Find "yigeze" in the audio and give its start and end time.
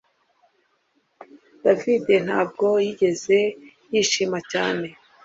2.85-3.37